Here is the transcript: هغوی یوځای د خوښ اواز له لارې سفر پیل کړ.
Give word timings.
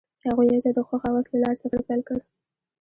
هغوی 0.25 0.47
یوځای 0.53 0.73
د 0.75 0.79
خوښ 0.87 1.01
اواز 1.09 1.25
له 1.31 1.37
لارې 1.43 1.61
سفر 1.63 1.79
پیل 1.87 2.01
کړ. 2.07 2.17